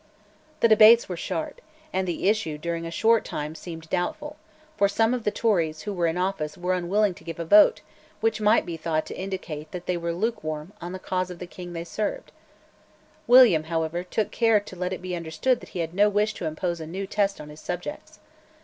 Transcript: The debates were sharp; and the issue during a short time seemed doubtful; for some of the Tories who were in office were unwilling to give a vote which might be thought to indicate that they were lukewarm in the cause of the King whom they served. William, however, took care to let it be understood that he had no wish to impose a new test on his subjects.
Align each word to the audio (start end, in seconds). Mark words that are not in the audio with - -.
The 0.61 0.67
debates 0.67 1.07
were 1.07 1.15
sharp; 1.15 1.61
and 1.93 2.07
the 2.07 2.27
issue 2.27 2.57
during 2.57 2.87
a 2.87 2.89
short 2.89 3.23
time 3.23 3.53
seemed 3.53 3.87
doubtful; 3.91 4.35
for 4.75 4.87
some 4.87 5.13
of 5.13 5.25
the 5.25 5.29
Tories 5.29 5.83
who 5.83 5.93
were 5.93 6.07
in 6.07 6.17
office 6.17 6.57
were 6.57 6.73
unwilling 6.73 7.13
to 7.13 7.23
give 7.23 7.39
a 7.39 7.45
vote 7.45 7.81
which 8.19 8.41
might 8.41 8.65
be 8.65 8.77
thought 8.77 9.05
to 9.05 9.15
indicate 9.15 9.69
that 9.71 9.85
they 9.85 9.97
were 9.97 10.11
lukewarm 10.11 10.73
in 10.81 10.93
the 10.93 10.97
cause 10.97 11.29
of 11.29 11.37
the 11.37 11.45
King 11.45 11.67
whom 11.67 11.73
they 11.75 11.83
served. 11.83 12.31
William, 13.27 13.65
however, 13.65 14.03
took 14.03 14.31
care 14.31 14.59
to 14.59 14.75
let 14.75 14.91
it 14.91 15.03
be 15.03 15.15
understood 15.15 15.59
that 15.59 15.69
he 15.69 15.79
had 15.81 15.93
no 15.93 16.09
wish 16.09 16.33
to 16.33 16.47
impose 16.47 16.81
a 16.81 16.87
new 16.87 17.05
test 17.05 17.39
on 17.39 17.49
his 17.49 17.59
subjects. 17.61 18.17